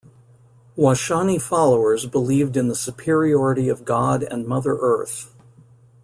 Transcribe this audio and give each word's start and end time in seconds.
Washani 0.75 1.39
followers 1.39 2.07
believed 2.07 2.57
in 2.57 2.67
the 2.69 2.75
superiority 2.75 3.69
of 3.69 3.85
God 3.85 4.23
and 4.23 4.47
Mother 4.47 4.75
Earth. 4.81 5.29